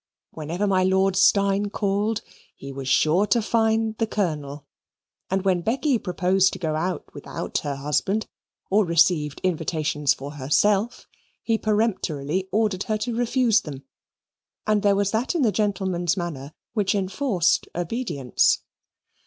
Whenever 0.31 0.65
my 0.65 0.83
Lord 0.83 1.15
Steyne 1.15 1.67
called, 1.69 2.21
he 2.55 2.71
was 2.71 2.87
sure 2.87 3.27
to 3.27 3.39
find 3.39 3.95
the 3.99 4.07
Colonel. 4.07 4.65
And 5.29 5.43
when 5.45 5.61
Becky 5.61 5.99
proposed 5.99 6.53
to 6.53 6.57
go 6.57 6.75
out 6.75 7.13
without 7.13 7.59
her 7.59 7.75
husband, 7.75 8.25
or 8.71 8.83
received 8.83 9.39
invitations 9.43 10.11
for 10.15 10.31
herself, 10.31 11.05
he 11.43 11.59
peremptorily 11.59 12.49
ordered 12.51 12.85
her 12.85 12.97
to 12.97 13.13
refuse 13.15 13.61
them: 13.61 13.83
and 14.65 14.81
there 14.81 14.95
was 14.95 15.11
that 15.11 15.35
in 15.35 15.43
the 15.43 15.51
gentleman's 15.51 16.17
manner 16.17 16.51
which 16.73 16.95
enforced 16.95 17.67
obedience. 17.75 18.63